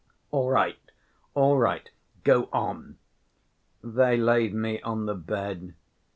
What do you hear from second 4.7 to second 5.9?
on the bed.